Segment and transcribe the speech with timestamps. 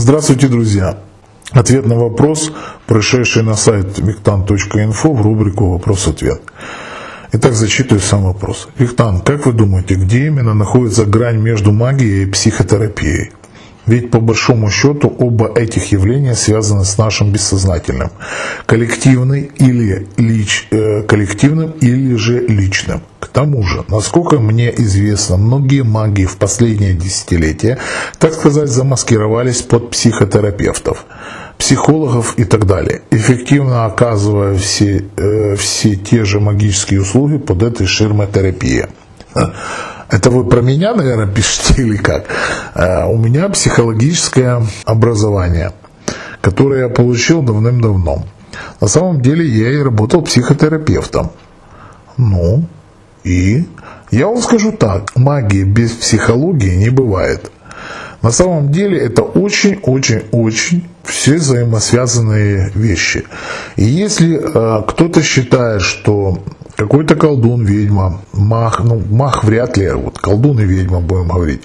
[0.00, 0.96] Здравствуйте, друзья!
[1.50, 2.52] Ответ на вопрос,
[2.86, 6.40] пришедший на сайт виктан.инфо в рубрику «Вопрос-ответ».
[7.32, 8.68] Итак, зачитываю сам вопрос.
[8.78, 13.32] Виктан, как вы думаете, где именно находится грань между магией и психотерапией?
[13.88, 18.10] Ведь по большому счету оба этих явления связаны с нашим бессознательным,
[18.66, 23.00] коллективный или лич, э, коллективным или же личным.
[23.18, 27.78] К тому же, насколько мне известно, многие маги в последние десятилетия,
[28.18, 31.06] так сказать, замаскировались под психотерапевтов
[31.56, 37.86] психологов и так далее, эффективно оказывая все, э, все те же магические услуги под этой
[37.86, 38.86] ширмотерапией.
[40.10, 42.26] Это вы про меня, наверное, пишете или как?
[42.74, 45.72] Э, у меня психологическое образование,
[46.40, 48.24] которое я получил давным-давно.
[48.80, 51.30] На самом деле я и работал психотерапевтом.
[52.16, 52.64] Ну,
[53.22, 53.64] и
[54.10, 57.50] я вам скажу так, магии без психологии не бывает.
[58.22, 63.24] На самом деле это очень-очень-очень все взаимосвязанные вещи.
[63.76, 66.42] И если э, кто-то считает, что
[66.78, 71.62] какой-то колдун, ведьма, мах, ну, мах вряд ли, вот колдун и ведьма будем говорить,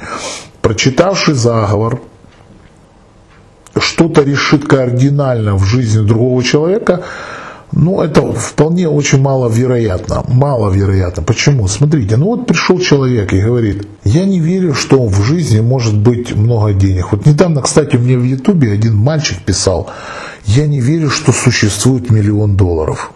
[0.61, 2.01] прочитавший заговор,
[3.77, 7.03] что-то решит кардинально в жизни другого человека,
[7.71, 10.23] ну, это вполне очень маловероятно.
[10.27, 11.23] Маловероятно.
[11.23, 11.67] Почему?
[11.67, 16.35] Смотрите, ну вот пришел человек и говорит, я не верю, что в жизни может быть
[16.35, 17.11] много денег.
[17.11, 19.91] Вот недавно, кстати, мне в Ютубе один мальчик писал,
[20.45, 23.11] я не верю, что существует миллион долларов.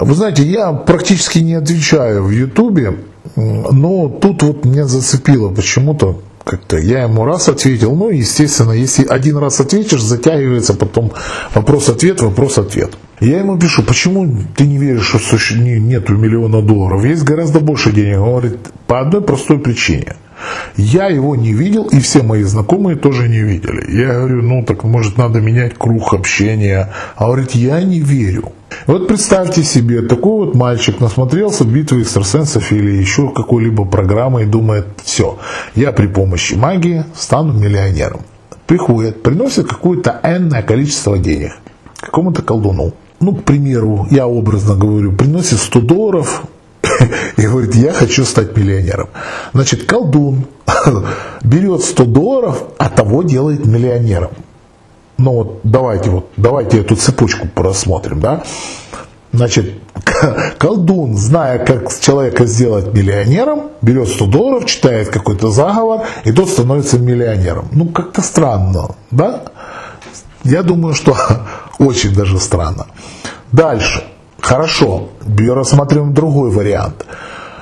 [0.00, 2.96] Вы знаете, я практически не отвечаю в Ютубе,
[3.36, 9.36] но тут вот меня зацепило почему-то как-то я ему раз ответил, ну, естественно, если один
[9.36, 11.12] раз ответишь, затягивается потом
[11.54, 12.96] вопрос-ответ, вопрос-ответ.
[13.20, 14.26] Я ему пишу, почему
[14.56, 17.04] ты не веришь, что нету миллиона долларов?
[17.04, 18.20] Есть гораздо больше денег.
[18.20, 20.16] Он говорит, по одной простой причине.
[20.76, 24.00] Я его не видел, и все мои знакомые тоже не видели.
[24.00, 26.90] Я говорю, ну так может надо менять круг общения.
[27.16, 28.52] А говорит, я не верю.
[28.86, 34.86] Вот представьте себе, такой вот мальчик насмотрелся битвы экстрасенсов или еще какой-либо программы и думает,
[35.04, 35.38] все,
[35.74, 38.20] я при помощи магии стану миллионером.
[38.66, 41.52] Приходит, приносит какое-то энное количество денег
[42.00, 46.42] какому-то колдуну ну, к примеру, я образно говорю, приносит 100 долларов
[47.36, 49.10] и говорит, я хочу стать миллионером.
[49.52, 50.46] Значит, колдун
[51.42, 54.30] берет 100 долларов, а того делает миллионером.
[55.20, 58.42] Ну вот давайте вот, давайте эту цепочку просмотрим, да.
[59.32, 59.74] Значит,
[60.58, 66.98] колдун, зная, как человека сделать миллионером, берет 100 долларов, читает какой-то заговор, и тот становится
[66.98, 67.68] миллионером.
[67.72, 69.42] Ну, как-то странно, да?
[70.42, 71.14] Я думаю, что
[71.78, 72.86] очень даже странно.
[73.52, 74.02] Дальше.
[74.40, 75.10] Хорошо.
[75.36, 77.04] Рассмотрим другой вариант.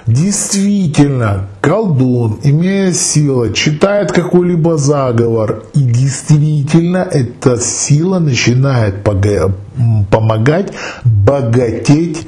[0.08, 10.72] Действительно, колдун, имея силу, читает какой-либо заговор, и действительно эта сила начинает помогать
[11.04, 12.26] богатеть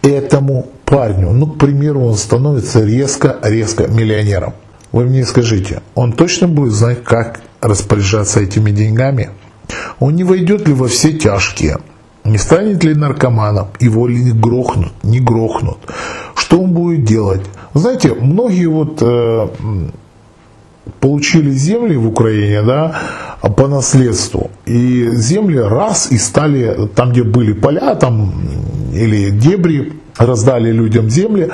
[0.00, 1.32] этому парню.
[1.32, 4.54] Ну, к примеру, он становится резко-резко миллионером.
[4.92, 9.28] Вы мне скажите, он точно будет знать, как распоряжаться этими деньгами?
[10.00, 11.76] Он не войдет ли во все тяжкие?
[12.24, 13.68] Не станет ли наркоманом?
[13.80, 14.92] Его ли не грохнут?
[15.02, 15.77] Не грохнут?
[17.08, 17.40] Делать?
[17.74, 19.48] Знаете, многие вот э,
[21.00, 23.00] получили земли в Украине, да,
[23.56, 24.50] по наследству.
[24.66, 28.32] И земли раз и стали, там где были поля, там
[28.92, 31.50] или дебри, раздали людям земли,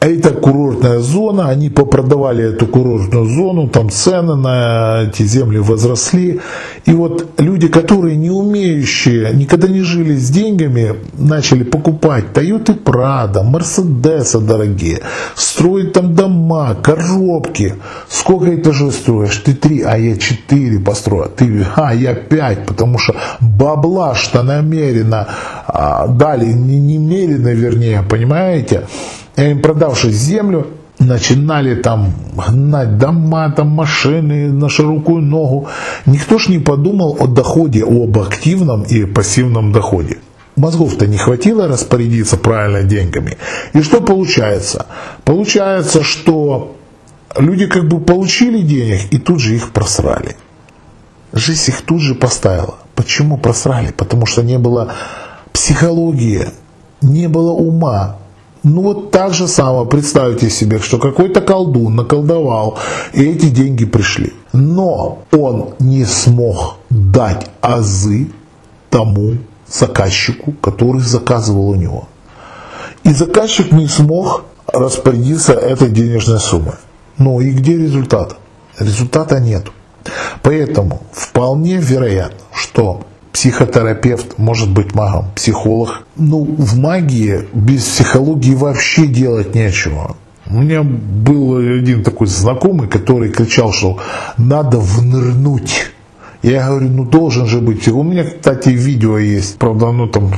[0.00, 6.40] это курортная зона, они попродавали эту курортную зону, там цены на эти земли возросли.
[6.86, 13.42] И вот люди, которые не умеющие, никогда не жили с деньгами, начали покупать Toyota Prado,
[13.42, 15.00] Мерседесы дорогие,
[15.34, 17.74] строить там дома, коробки.
[18.08, 19.36] Сколько этажей строишь?
[19.44, 21.30] Ты три, а я четыре построю.
[21.36, 25.28] Ты, а я пять, потому что бабла что намеренно
[25.66, 28.86] а, дали, не немерено вернее, понимаете?
[29.44, 30.66] Им продавшись землю,
[30.98, 32.12] начинали там
[32.48, 35.68] гнать дома, там машины на широкую ногу.
[36.06, 40.18] Никто ж не подумал о доходе, об активном и пассивном доходе.
[40.56, 43.38] Мозгов-то не хватило распорядиться правильно деньгами.
[43.72, 44.86] И что получается?
[45.24, 46.76] Получается, что
[47.38, 50.36] люди как бы получили денег и тут же их просрали.
[51.32, 52.74] Жизнь их тут же поставила.
[52.94, 53.92] Почему просрали?
[53.92, 54.92] Потому что не было
[55.52, 56.48] психологии,
[57.00, 58.19] не было ума,
[58.62, 62.78] ну вот так же самое, представьте себе, что какой-то колдун наколдовал,
[63.14, 64.34] и эти деньги пришли.
[64.52, 68.30] Но он не смог дать азы
[68.90, 72.08] тому заказчику, который заказывал у него.
[73.04, 76.74] И заказчик не смог распорядиться этой денежной суммой.
[77.16, 78.36] Ну и где результат?
[78.78, 79.68] Результата нет.
[80.42, 83.02] Поэтому вполне вероятно, что
[83.32, 86.04] психотерапевт может быть магом, психолог.
[86.16, 90.16] Ну, в магии без психологии вообще делать нечего.
[90.48, 93.98] У меня был один такой знакомый, который кричал, что
[94.36, 95.90] надо внырнуть.
[96.42, 97.86] Я говорю, ну должен же быть.
[97.88, 100.32] У меня, кстати, видео есть, правда, оно там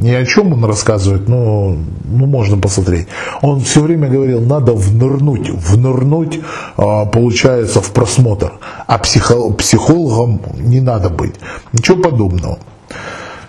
[0.00, 3.08] ни о чем он рассказывает, но ну, можно посмотреть.
[3.42, 5.50] Он все время говорил, надо внырнуть.
[5.50, 6.40] Внырнуть
[6.76, 8.52] а, получается в просмотр.
[8.86, 11.34] А психо, психологом не надо быть.
[11.72, 12.58] Ничего подобного.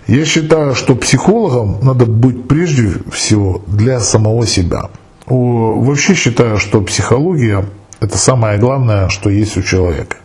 [0.06, 4.90] Я считаю, что психологом надо быть прежде всего для самого себя.
[5.26, 7.64] Вообще считаю, что психология
[8.00, 10.16] это самое главное, что есть у человека.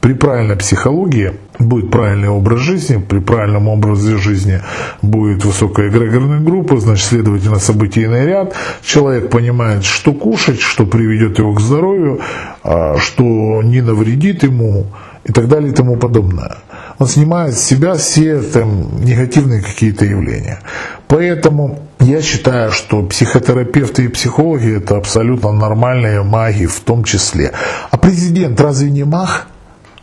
[0.00, 4.62] При правильной психологии будет правильный образ жизни, при правильном образе жизни
[5.02, 8.54] будет высокая эгрегорная группа, значит, следовательно, событийный ряд.
[8.82, 12.20] Человек понимает, что кушать, что приведет его к здоровью,
[12.62, 14.86] а, что не навредит ему
[15.24, 16.56] и так далее и тому подобное.
[16.98, 20.60] Он снимает с себя все там, негативные какие-то явления.
[21.08, 27.52] Поэтому я считаю, что психотерапевты и психологи это абсолютно нормальные маги в том числе.
[27.90, 29.46] А президент разве не маг?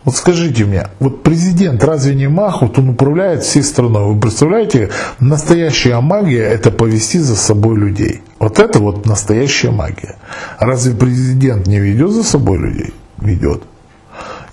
[0.03, 4.13] Вот скажите мне, вот президент разве не маг, вот он управляет всей страной.
[4.13, 8.21] Вы представляете, настоящая магия это повести за собой людей.
[8.37, 10.15] Вот это вот настоящая магия.
[10.59, 12.93] Разве президент не ведет за собой людей?
[13.17, 13.63] Ведет.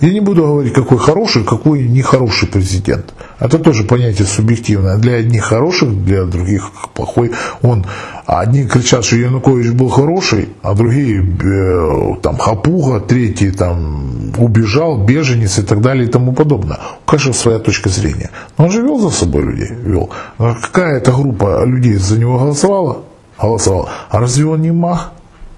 [0.03, 3.15] Я не буду говорить, какой хороший, какой нехороший президент.
[3.39, 4.99] Это тоже понятие субъективное.
[4.99, 7.31] Для одних хороших, для других плохой.
[7.63, 7.87] Он,
[8.27, 15.61] одни кричат, что Янукович был хороший, а другие э, там хапуга, третий там убежал, беженец
[15.61, 16.79] и так далее и тому подобное.
[17.07, 18.31] Каждого своя точка зрения.
[18.59, 20.11] Но он же вел за собой людей, вел.
[20.39, 23.05] А какая то группа людей за него голосовала?
[23.41, 23.89] Голосовала.
[24.11, 25.13] А разве он не мах?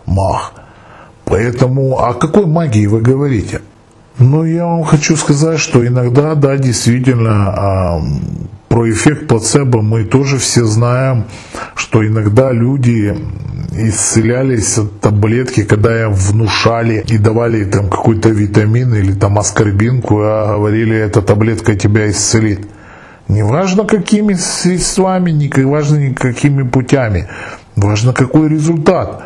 [0.05, 0.53] Мах.
[1.25, 3.63] Поэтому о какой магии вы говорите?
[4.19, 8.03] Ну, я вам хочу сказать, что иногда, да, действительно, а,
[8.69, 11.25] про эффект плацебо мы тоже все знаем,
[11.75, 13.17] что иногда люди
[13.73, 20.59] исцелялись от таблетки, когда им внушали и давали там какой-то витамин или там аскорбинку, а
[20.59, 22.69] говорили, эта таблетка тебя исцелит.
[23.27, 27.27] Неважно какими средствами, не важно какими путями,
[27.75, 29.25] важно какой результат.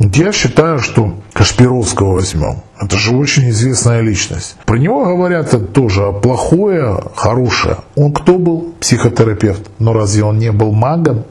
[0.00, 2.63] Я считаю, что Кашпировского возьмем.
[2.80, 4.56] Это же очень известная личность.
[4.66, 7.78] Про него говорят тоже плохое, хорошее.
[7.94, 8.74] Он кто был?
[8.80, 9.70] Психотерапевт.
[9.78, 11.24] Но разве он не был магом?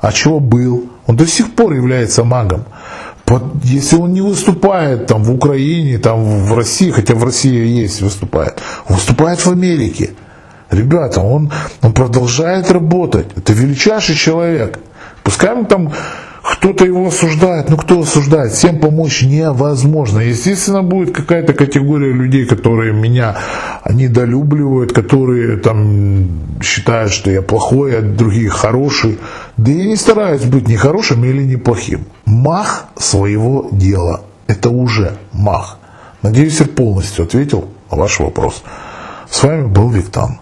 [0.00, 0.88] А чего был?
[1.06, 2.64] Он до сих пор является магом.
[3.64, 8.60] Если он не выступает там в Украине, там в России, хотя в России есть выступает,
[8.88, 10.10] он выступает в Америке.
[10.70, 11.52] Ребята, он,
[11.82, 13.26] он продолжает работать.
[13.36, 14.78] Это величайший человек.
[15.22, 15.92] Пускай он там
[16.52, 18.52] кто-то его осуждает, ну кто осуждает?
[18.52, 20.20] Всем помочь невозможно.
[20.20, 23.36] Естественно, будет какая-то категория людей, которые меня
[23.90, 29.18] недолюбливают, которые там считают, что я плохой, а другие хороший.
[29.56, 32.04] Да я не стараюсь быть ни хорошим или ни плохим.
[32.24, 34.22] Мах своего дела.
[34.46, 35.78] Это уже мах.
[36.22, 38.62] Надеюсь, я полностью ответил на ваш вопрос.
[39.28, 40.38] С вами был Виктан.